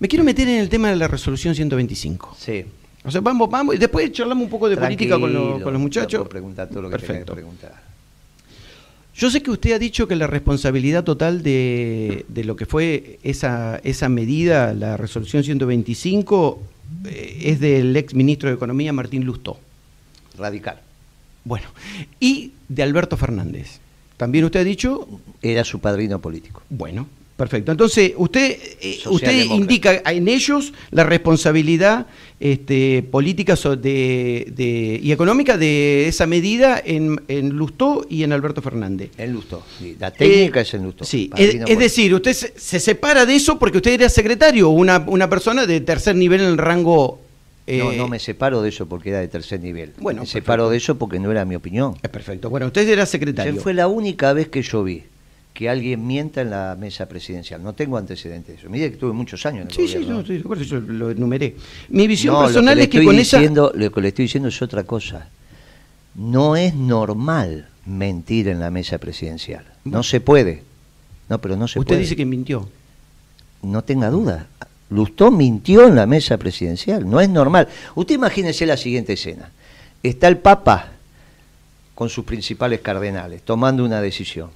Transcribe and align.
Me 0.00 0.08
quiero 0.08 0.24
meter 0.24 0.48
en 0.48 0.60
el 0.60 0.68
tema 0.68 0.90
de 0.90 0.96
la 0.96 1.08
resolución 1.08 1.54
125. 1.54 2.36
Sí. 2.38 2.64
O 3.04 3.10
sea, 3.10 3.20
vamos, 3.20 3.48
vamos, 3.50 3.74
y 3.74 3.78
después 3.78 4.10
charlamos 4.12 4.44
un 4.44 4.50
poco 4.50 4.68
de 4.68 4.76
política 4.76 5.18
con, 5.18 5.32
los- 5.32 5.42
Tranquilo, 5.42 5.64
con 5.64 5.72
los 5.72 5.82
muchachos. 5.82 6.28
preguntar 6.28 6.68
todo 6.68 6.82
lo 6.82 6.90
que 6.90 6.98
Perfecto. 6.98 7.32
preguntar. 7.32 7.82
Yo 9.14 9.30
sé 9.30 9.42
que 9.42 9.50
usted 9.50 9.72
ha 9.72 9.78
dicho 9.80 10.06
que 10.06 10.14
la 10.14 10.28
responsabilidad 10.28 11.02
total 11.02 11.42
de, 11.42 12.24
de 12.28 12.44
lo 12.44 12.54
que 12.54 12.66
fue 12.66 13.18
esa, 13.24 13.80
esa 13.82 14.08
medida, 14.08 14.72
la 14.74 14.96
resolución 14.96 15.42
125, 15.42 16.62
eh, 17.06 17.38
es 17.46 17.58
del 17.60 17.96
ex 17.96 18.14
ministro 18.14 18.48
de 18.48 18.54
Economía 18.54 18.92
Martín 18.92 19.24
Lustó. 19.24 19.58
Radical. 20.36 20.80
Bueno, 21.44 21.66
y 22.20 22.52
de 22.68 22.82
Alberto 22.84 23.16
Fernández. 23.16 23.80
También 24.16 24.44
usted 24.44 24.60
ha 24.60 24.64
dicho, 24.64 25.08
Era 25.42 25.64
su 25.64 25.80
padrino 25.80 26.20
político. 26.20 26.62
bueno, 26.68 27.08
perfecto. 27.38 27.72
Entonces, 27.72 28.12
usted, 28.16 28.58
eh, 28.82 28.98
usted 29.06 29.44
indica 29.46 30.02
en 30.04 30.28
ellos 30.28 30.72
la 30.90 31.04
responsabilidad 31.04 32.06
este, 32.40 33.02
política 33.10 33.56
so- 33.56 33.76
de, 33.76 34.52
de- 34.54 35.00
y 35.02 35.12
económica 35.12 35.56
de 35.56 36.08
esa 36.08 36.26
medida 36.26 36.80
en, 36.84 37.20
en 37.28 37.50
Lustó 37.50 38.04
y 38.10 38.24
en 38.24 38.32
Alberto 38.32 38.60
Fernández. 38.60 39.10
En 39.16 39.32
Lustó. 39.32 39.64
La 39.98 40.10
técnica 40.10 40.60
Eh, 40.60 40.62
es 40.62 40.74
en 40.74 40.82
Lustó. 40.82 41.04
Sí, 41.04 41.30
es, 41.36 41.78
decir, 41.78 42.12
usted 42.12 42.32
se, 42.34 42.52
se 42.56 42.78
separa 42.80 43.24
de 43.24 43.36
eso 43.36 43.58
porque 43.58 43.78
usted 43.78 43.92
era 43.92 44.08
secretario, 44.08 44.68
una, 44.68 44.98
una 45.06 45.30
persona 45.30 45.64
de 45.64 45.80
tercer 45.80 46.16
nivel 46.16 46.40
en 46.42 46.48
el 46.48 46.58
rango. 46.58 47.20
No, 47.66 47.92
eh, 47.92 47.96
no 47.96 48.08
me 48.08 48.18
separo 48.18 48.62
de 48.62 48.70
eso 48.70 48.86
porque 48.88 49.10
era 49.10 49.20
de 49.20 49.28
tercer 49.28 49.60
nivel. 49.60 49.92
Bueno, 49.98 50.20
me 50.22 50.26
perfecto. 50.26 50.44
separo 50.44 50.70
de 50.70 50.76
eso 50.78 50.96
porque 50.98 51.18
no 51.20 51.30
era 51.30 51.44
mi 51.44 51.54
opinión. 51.54 51.94
Es 52.02 52.08
perfecto. 52.10 52.50
Bueno, 52.50 52.66
usted 52.66 52.88
era 52.88 53.04
secretario. 53.06 53.52
Esa 53.52 53.62
fue 53.62 53.74
la 53.74 53.88
única 53.88 54.32
vez 54.32 54.48
que 54.48 54.62
yo 54.62 54.82
vi 54.84 55.02
que 55.58 55.68
alguien 55.68 56.06
mienta 56.06 56.40
en 56.42 56.50
la 56.50 56.76
mesa 56.78 57.06
presidencial. 57.06 57.60
No 57.60 57.72
tengo 57.72 57.96
antecedentes 57.96 58.54
de 58.54 58.60
eso. 58.60 58.70
Mire 58.70 58.92
que 58.92 58.96
tuve 58.96 59.12
muchos 59.12 59.44
años 59.44 59.62
en 59.62 59.66
el 59.66 59.74
Sí, 59.74 59.88
sí, 59.88 59.94
gobierno. 59.94 60.20
no, 60.20 60.24
sí, 60.24 60.38
por 60.38 60.56
eso 60.56 60.76
yo 60.76 60.80
lo 60.80 61.10
enumeré. 61.10 61.56
Mi 61.88 62.06
visión 62.06 62.34
No, 62.34 62.42
personal 62.44 62.78
es 62.78 62.86
que 62.86 62.98
estoy 62.98 63.06
con 63.06 63.18
esa. 63.18 63.40
Lo 63.40 63.90
que 63.92 64.00
le 64.00 64.08
estoy 64.08 64.26
diciendo 64.26 64.48
es 64.50 64.62
otra 64.62 64.84
cosa. 64.84 65.28
No 66.14 66.54
es 66.54 66.76
normal 66.76 67.66
mentir 67.86 68.46
en 68.46 68.60
la 68.60 68.70
mesa 68.70 68.98
presidencial. 68.98 69.64
No 69.82 70.04
se 70.04 70.20
puede. 70.20 70.62
No, 71.28 71.40
pero 71.40 71.56
no 71.56 71.66
se 71.66 71.80
Usted 71.80 71.88
puede. 71.88 72.00
dice 72.02 72.14
que 72.14 72.24
mintió. 72.24 72.68
No 73.62 73.82
tenga 73.82 74.10
duda. 74.10 74.46
Lustó 74.90 75.32
mintió 75.32 75.88
en 75.88 75.96
la 75.96 76.06
mesa 76.06 76.36
presidencial. 76.36 77.10
No 77.10 77.20
es 77.20 77.28
normal. 77.28 77.66
Usted 77.96 78.14
imagínese 78.14 78.64
la 78.64 78.76
siguiente 78.76 79.14
escena. 79.14 79.50
Está 80.04 80.28
el 80.28 80.38
Papa 80.38 80.92
con 81.96 82.08
sus 82.10 82.24
principales 82.24 82.78
cardenales 82.78 83.42
tomando 83.42 83.84
una 83.84 84.00
decisión. 84.00 84.50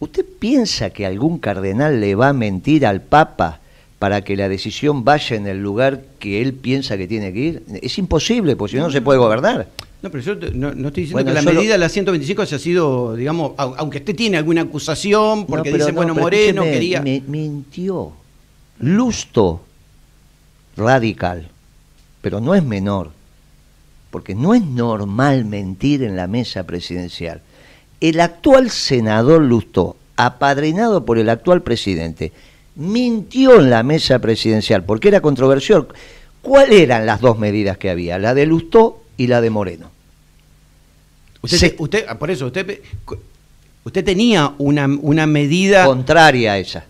¿Usted 0.00 0.24
piensa 0.38 0.90
que 0.90 1.06
algún 1.06 1.38
cardenal 1.38 2.00
le 2.00 2.14
va 2.14 2.30
a 2.30 2.32
mentir 2.32 2.84
al 2.86 3.02
Papa 3.02 3.60
para 3.98 4.22
que 4.22 4.34
la 4.34 4.48
decisión 4.48 5.04
vaya 5.04 5.36
en 5.36 5.46
el 5.46 5.62
lugar 5.62 6.02
que 6.18 6.40
él 6.40 6.54
piensa 6.54 6.96
que 6.96 7.06
tiene 7.06 7.32
que 7.32 7.38
ir? 7.38 7.62
Es 7.82 7.98
imposible, 7.98 8.56
porque 8.56 8.72
si 8.72 8.76
no, 8.78 8.84
no 8.84 8.90
se 8.90 9.02
puede 9.02 9.18
gobernar. 9.18 9.68
No, 10.02 10.10
pero 10.10 10.22
yo 10.24 10.34
no, 10.54 10.72
no 10.74 10.88
estoy 10.88 11.02
diciendo 11.02 11.12
Bueno, 11.12 11.28
que 11.28 11.34
la 11.34 11.42
medida 11.42 11.72
de 11.74 11.78
la 11.78 11.90
125 11.90 12.40
haya 12.40 12.58
sido, 12.58 13.14
digamos, 13.14 13.52
au- 13.58 13.74
aunque 13.76 13.98
usted 13.98 14.16
tiene 14.16 14.38
alguna 14.38 14.62
acusación, 14.62 15.46
porque 15.46 15.70
No, 15.70 15.76
dice, 15.76 15.90
no, 15.92 15.96
bueno, 15.96 16.14
Moreno 16.14 16.62
quería. 16.62 17.02
me- 17.02 17.22
mintió. 17.26 18.12
Lusto, 18.78 19.60
radical, 20.78 21.48
pero 22.22 22.40
no 22.40 22.54
es 22.54 22.64
menor, 22.64 23.10
porque 24.10 24.34
no 24.34 24.54
es 24.54 24.62
normal 24.64 25.44
mentir 25.44 26.02
en 26.02 26.16
la 26.16 26.26
mesa 26.26 26.62
presidencial. 26.64 27.42
El 28.00 28.20
actual 28.20 28.70
senador 28.70 29.42
Lustó, 29.42 29.96
apadrinado 30.16 31.04
por 31.04 31.18
el 31.18 31.28
actual 31.28 31.62
presidente, 31.62 32.32
mintió 32.76 33.60
en 33.60 33.70
la 33.70 33.82
mesa 33.82 34.18
presidencial 34.20 34.84
porque 34.84 35.08
era 35.08 35.20
controversial. 35.20 35.86
¿Cuáles 36.42 36.80
eran 36.80 37.04
las 37.04 37.20
dos 37.20 37.38
medidas 37.38 37.76
que 37.76 37.90
había? 37.90 38.18
La 38.18 38.32
de 38.34 38.46
Lustó 38.46 39.02
y 39.18 39.26
la 39.26 39.40
de 39.42 39.50
Moreno. 39.50 39.90
Usted, 41.42 41.58
Se- 41.58 41.76
usted, 41.78 42.04
ah, 42.08 42.18
por 42.18 42.30
eso, 42.30 42.46
usted, 42.46 42.80
usted 43.84 44.04
tenía 44.04 44.54
una, 44.58 44.86
una 44.86 45.26
medida. 45.26 45.84
Contraria 45.84 46.52
a 46.52 46.58
esa. 46.58 46.84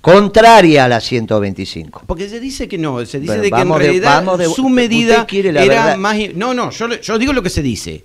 Contraria 0.00 0.86
a 0.86 0.88
la 0.88 1.00
125. 1.00 2.04
Porque 2.06 2.28
se 2.28 2.40
dice 2.40 2.66
que 2.68 2.78
no, 2.78 3.04
se 3.04 3.20
dice 3.20 3.38
de 3.38 3.50
que 3.50 3.60
en 3.60 3.68
de- 3.68 3.78
realidad 3.78 4.36
de- 4.38 4.46
su 4.46 4.68
medida 4.68 5.26
quiere 5.26 5.52
la 5.52 5.62
era 5.64 5.74
verdad. 5.86 5.96
más. 5.98 6.16
No, 6.34 6.54
no, 6.54 6.70
yo, 6.70 6.88
yo 7.00 7.18
digo 7.18 7.32
lo 7.32 7.42
que 7.42 7.50
se 7.50 7.62
dice. 7.62 8.04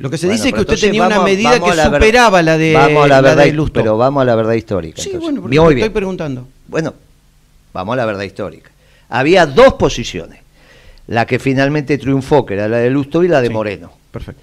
Lo 0.00 0.08
que 0.10 0.16
se 0.18 0.26
Bueno, 0.26 0.36
dice 0.38 0.48
es 0.48 0.54
que 0.54 0.60
usted 0.62 0.80
tenía 0.80 1.06
una 1.06 1.20
medida 1.22 1.60
que 1.60 1.74
la 1.74 1.84
superaba 1.84 2.42
la 2.42 2.56
de 2.56 2.72
vamos 2.72 3.04
a 3.04 3.08
la 3.08 3.20
verdad, 3.20 3.44
de 3.44 3.52
Lustó. 3.52 3.74
pero 3.80 3.96
vamos 3.98 4.22
a 4.22 4.24
la 4.24 4.34
verdad 4.34 4.54
histórica. 4.54 5.00
Sí, 5.00 5.10
entonces. 5.10 5.22
bueno, 5.30 5.42
porque 5.42 5.58
Muy 5.60 5.68
te 5.68 5.74
bien. 5.74 5.84
estoy 5.86 5.94
preguntando. 5.94 6.48
Bueno, 6.68 6.94
vamos 7.74 7.92
a 7.92 7.96
la 7.96 8.06
verdad 8.06 8.22
histórica. 8.22 8.70
Había 9.10 9.44
dos 9.46 9.74
posiciones. 9.74 10.40
La 11.06 11.26
que 11.26 11.38
finalmente 11.38 11.98
triunfó, 11.98 12.46
que 12.46 12.54
era 12.54 12.66
la 12.68 12.78
de 12.78 12.88
Lustó 12.90 13.22
y 13.24 13.28
la 13.28 13.40
de 13.42 13.48
Sí. 13.48 13.52
Moreno. 13.52 13.92
Perfecto. 14.10 14.40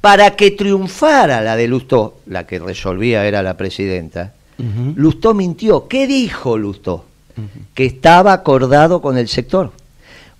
Para 0.00 0.34
que 0.34 0.50
triunfara 0.52 1.40
la 1.40 1.56
de 1.56 1.68
Lustó, 1.68 2.18
la 2.26 2.44
que 2.46 2.58
resolvía 2.58 3.24
era 3.26 3.42
la 3.42 3.56
presidenta, 3.56 4.32
Ujú. 4.58 4.92
Lustó 4.96 5.34
mintió. 5.34 5.86
¿Qué 5.88 6.06
dijo 6.06 6.58
Lustó? 6.58 7.04
Que 7.74 7.84
estaba 7.86 8.32
acordado 8.32 9.00
con 9.02 9.18
el 9.18 9.28
sector. 9.28 9.70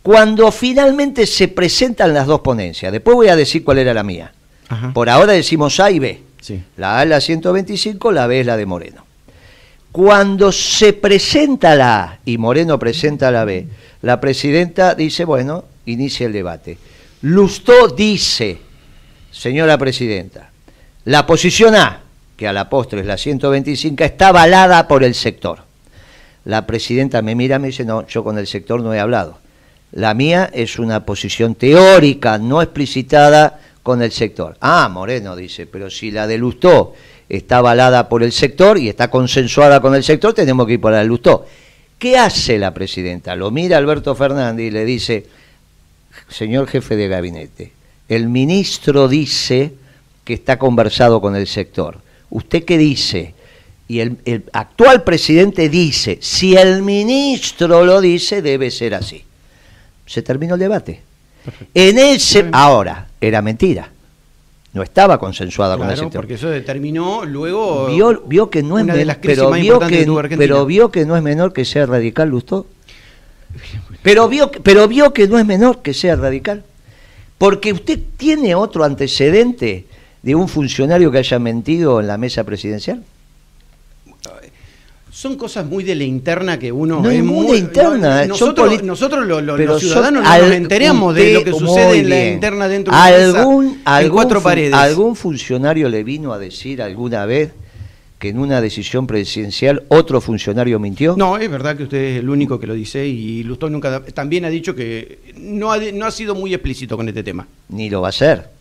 Cuando 0.03 0.50
finalmente 0.50 1.26
se 1.26 1.49
presentan 1.49 2.15
las 2.15 2.26
dos 2.26 2.41
ponencias, 2.41 2.91
después 2.91 3.15
voy 3.15 3.28
a 3.28 3.37
decir 3.37 3.62
cuál 3.62 3.78
era 3.78 3.93
la 3.93 4.03
mía. 4.03 4.32
Ajá. 4.69 4.93
Por 4.93 5.09
ahora 5.09 5.32
decimos 5.32 5.81
A 5.81 5.91
y 5.91 5.99
B. 5.99 6.22
Sí. 6.41 6.62
La 6.77 6.99
A 6.99 7.03
es 7.03 7.09
la 7.09 7.21
125, 7.21 8.12
la 8.12 8.27
B 8.27 8.41
es 8.41 8.47
la 8.47 8.56
de 8.56 8.66
Moreno. 8.66 9.04
Cuando 9.93 10.53
se 10.53 10.93
presenta 10.93 11.75
la 11.75 12.03
A 12.03 12.19
y 12.25 12.37
Moreno 12.38 12.78
presenta 12.78 13.31
la 13.31 13.44
B, 13.44 13.66
la 14.03 14.21
presidenta 14.21 14.94
dice, 14.94 15.25
bueno, 15.25 15.65
inicia 15.87 16.26
el 16.26 16.32
debate. 16.32 16.78
Lustó 17.22 17.88
dice, 17.88 18.59
señora 19.31 19.78
presidenta, 19.78 20.50
la 21.06 21.26
posición 21.26 21.75
A, 21.75 22.03
que 22.37 22.47
a 22.47 22.53
la 22.53 22.69
postre 22.69 23.00
es 23.00 23.06
la 23.06 23.16
125, 23.16 24.05
está 24.05 24.28
avalada 24.28 24.87
por 24.87 25.03
el 25.03 25.15
sector. 25.15 25.60
La 26.44 26.66
presidenta 26.66 27.22
me 27.22 27.34
mira 27.34 27.56
y 27.56 27.59
me 27.60 27.66
dice, 27.69 27.84
no, 27.84 28.06
yo 28.06 28.22
con 28.22 28.38
el 28.38 28.47
sector 28.47 28.82
no 28.82 28.93
he 28.93 29.00
hablado. 29.00 29.38
La 29.93 30.15
mía 30.15 30.50
es 30.53 30.78
una 30.78 31.05
posición 31.06 31.55
teórica, 31.55 32.38
no 32.38 32.60
explicitada 32.60 33.60
con 33.86 34.02
el 34.02 34.10
sector. 34.10 34.56
Ah, 34.60 34.88
Moreno 34.92 35.36
dice, 35.36 35.64
pero 35.64 35.88
si 35.91 36.10
la 36.10 36.26
de 36.26 36.38
Lustó 36.38 36.97
está 37.28 37.58
avalada 37.58 38.08
por 38.08 38.24
el 38.24 38.32
sector 38.32 38.78
y 38.78 38.88
está 38.88 39.08
consensuada 39.10 39.80
con 39.80 39.94
el 39.94 40.02
sector, 40.02 40.34
tenemos 40.34 40.66
que 40.66 40.72
ir 40.72 40.80
por 40.80 40.91
la 40.91 40.98
de 40.98 41.04
Lustó. 41.04 41.47
¿Qué 41.96 42.19
hace 42.19 42.58
la 42.58 42.75
presidenta? 42.75 43.36
Lo 43.36 43.52
mira 43.52 43.76
Alberto 43.76 44.16
Fernández 44.16 44.66
y 44.66 44.70
le 44.72 44.84
dice, 44.84 45.26
señor 46.28 46.66
jefe 46.66 46.96
de 46.96 47.06
gabinete, 47.06 47.72
el 48.08 48.26
ministro 48.26 49.06
dice 49.06 49.75
que 50.25 50.34
está 50.34 50.58
conversado 50.58 51.20
con 51.20 51.36
el 51.36 51.46
sector. 51.46 51.98
¿Usted 52.30 52.64
qué 52.64 52.78
dice? 52.78 53.34
Y 53.86 54.00
el, 54.00 54.16
el 54.25 54.46
actual 54.52 55.04
presidente 55.04 55.69
dice, 55.69 56.19
si 56.20 56.56
el 56.56 56.82
ministro 56.82 57.84
lo 57.84 58.00
dice, 58.00 58.42
debe 58.42 58.72
ser 58.72 58.96
así. 58.96 59.22
Se 60.06 60.22
terminó 60.22 60.54
el 60.54 60.60
debate. 60.60 61.02
En 61.72 62.00
ese, 62.00 62.48
ahora, 62.50 63.06
era 63.21 63.43
mentira. 63.43 63.91
No 64.72 64.82
estaba 64.82 65.19
consensuada 65.19 65.77
con 65.78 65.87
el 65.88 65.94
Claro, 65.94 66.03
sector. 66.09 66.21
porque 66.21 66.34
eso 66.34 66.49
determinó 66.50 67.25
luego. 67.25 67.87
Vio, 67.87 68.22
vio 68.27 68.50
que 68.50 68.62
no 68.62 68.77
es 68.78 68.84
una 68.84 68.93
de 68.93 68.99
men- 69.00 69.06
las 69.06 69.16
crisis 69.19 69.38
pero 69.38 69.50
vio 69.53 69.78
que, 69.81 70.37
pero 70.37 70.66
vio 70.66 70.91
que 70.91 71.06
no 71.06 71.16
es 71.16 71.22
menor 71.22 71.53
que 71.55 71.65
sea 71.65 71.87
radical 71.87 72.28
Lustó. 72.28 72.66
Pero 74.03 74.28
vio, 74.28 74.50
pero 74.50 74.87
vio 74.87 75.12
que 75.12 75.28
no 75.28 75.38
es 75.38 75.47
menor 75.47 75.81
que 75.82 75.94
sea 75.94 76.16
radical. 76.16 76.62
Porque 77.38 77.72
usted 77.72 77.99
tiene 78.16 78.55
otro 78.55 78.84
antecedente 78.84 79.87
de 80.22 80.34
un 80.34 80.49
funcionario 80.49 81.10
que 81.10 81.19
haya 81.19 81.38
mentido 81.38 82.00
en 82.00 82.06
la 82.06 82.19
mesa 82.19 82.44
presidencial. 82.44 83.03
Son 85.16 85.34
cosas 85.37 85.65
muy 85.65 85.82
de 85.82 85.94
la 85.94 86.04
interna 86.04 86.59
que 86.59 86.71
uno. 86.71 87.00
No 87.00 87.09
es 87.09 87.25
muy- 87.25 87.56
interna, 87.56 88.27
nosotros, 88.27 88.82
nosotros 88.82 89.26
los 89.26 89.81
ciudadanos 89.81 90.23
no 90.23 90.38
nos 90.38 90.50
enteramos 90.50 91.14
de 91.14 91.32
lo 91.32 91.43
que 91.43 91.52
sucede 91.55 92.00
en 92.00 92.11
la 92.11 92.29
interna 92.32 92.69
dentro 92.69 92.93
de 92.94 93.00
¿Algún, 93.00 93.64
en 93.67 93.81
algún 93.87 94.12
cuatro 94.14 94.43
paredes. 94.43 94.75
¿Algún 94.75 95.17
funcionario 95.17 95.88
le 95.88 96.05
vino 96.05 96.35
a 96.35 96.38
decir 96.38 96.82
alguna 96.82 97.25
vez 97.25 97.52
que 98.19 98.29
en 98.29 98.38
una 98.38 98.61
decisión 98.61 99.06
presidencial 99.06 99.85
otro 99.88 100.20
funcionario 100.20 100.79
mintió? 100.79 101.14
No, 101.17 101.38
es 101.38 101.50
verdad 101.50 101.79
que 101.79 101.85
usted 101.85 101.96
es 101.96 102.19
el 102.19 102.29
único 102.29 102.61
que 102.61 102.67
lo 102.67 102.75
dice 102.75 103.06
y 103.06 103.43
Lustó 103.43 103.70
nunca 103.70 104.05
también 104.12 104.44
ha 104.44 104.50
dicho 104.50 104.75
que 104.75 105.19
no 105.38 105.73
ha, 105.73 105.79
no 105.94 106.05
ha 106.05 106.11
sido 106.11 106.35
muy 106.35 106.52
explícito 106.52 106.94
con 106.94 107.08
este 107.08 107.23
tema. 107.23 107.46
Ni 107.70 107.88
lo 107.88 108.02
va 108.02 108.08
a 108.08 108.11
hacer. 108.11 108.55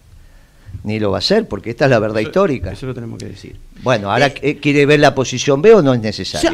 Ni 0.84 1.00
lo 1.00 1.10
va 1.12 1.18
a 1.18 1.20
hacer, 1.20 1.48
porque 1.48 1.70
esta 1.72 1.86
es 1.86 1.92
la 1.92 2.00
verdad 2.00 2.20
Eso- 2.20 2.30
histórica. 2.30 2.72
Eso 2.72 2.86
lo 2.86 2.94
tenemos 2.94 3.18
que 3.18 3.26
decir. 3.28 3.56
Bueno, 3.82 4.12
ahora 4.12 4.28
Eh, 4.28 4.34
¿eh, 4.42 4.58
¿quiere 4.58 4.86
ver 4.86 5.00
la 5.00 5.16
posición 5.16 5.62
B 5.62 5.74
o 5.74 5.82
no 5.82 5.94
es 5.94 6.02
necesario? 6.02 6.50